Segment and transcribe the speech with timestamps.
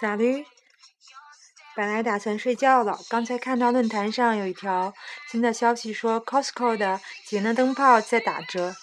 [0.00, 0.44] 下午，
[1.74, 4.92] 本来打算睡觉了，刚才看到论坛上有一条
[5.30, 8.74] 新的消息说 Costco 的节能灯泡在打折，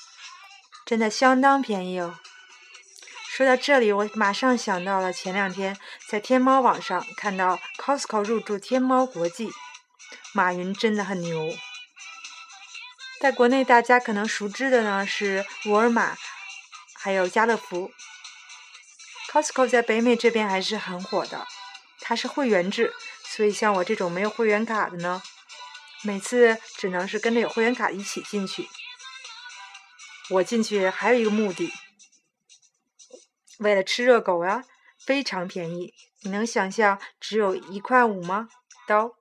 [0.86, 2.20] 真的相当便宜哦。
[3.34, 9.50] 说到这里，我马上想到了前两天在天猫网上看到 Costco 入驻天猫国际，
[10.34, 11.50] 马云真的很牛。
[13.22, 16.18] 在国内，大家可能熟知的呢是沃尔玛，
[16.94, 17.94] 还有家乐福。
[19.32, 21.48] Costco 在北美这边还是很火的，
[22.02, 25.24] 它是会员制，所以像我这种没有会员卡的呢，
[26.02, 28.68] 每次只能是跟着有会员卡一起进去。
[30.32, 31.72] 我进去还有一个目的，
[33.62, 34.64] 为了吃热狗呀，
[35.00, 35.94] 非常便宜。
[36.24, 38.50] 你能想象只有一块五吗？
[38.88, 39.16] 刀，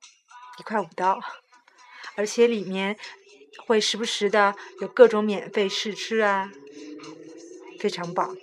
[0.58, 1.20] 一块五刀，
[2.16, 2.98] 而且里面
[3.66, 6.50] 会时不时的有各种免费试吃啊，
[7.78, 8.36] 非常棒。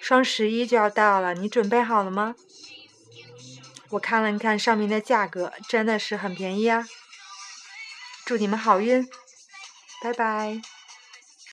[0.00, 2.34] 双十一就要到了，你准备好了吗？
[3.90, 6.86] 我看了看上面的价格，真的是很便宜啊！
[8.24, 9.08] 祝你们好运，
[10.02, 10.79] 拜拜。